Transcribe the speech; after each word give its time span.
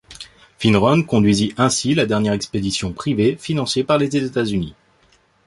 Finn 0.57 0.75
Ronne 0.77 1.05
conduisit 1.05 1.53
ainsi 1.57 1.93
la 1.93 2.07
dernière 2.07 2.33
expédition 2.33 2.91
privée 2.91 3.35
financée 3.35 3.83
par 3.83 3.99
les 3.99 4.07
États-Unis. 4.17 4.73